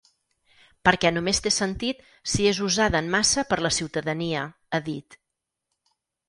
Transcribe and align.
Perquè 0.87 1.09
només 1.17 1.41
té 1.47 1.51
sentit 1.57 2.01
si 2.31 2.47
és 2.53 2.61
usada 2.69 3.03
en 3.05 3.11
massa 3.17 3.45
per 3.53 3.61
la 3.67 3.73
ciutadania, 3.77 4.47
ha 4.71 4.81
dit. 4.89 5.21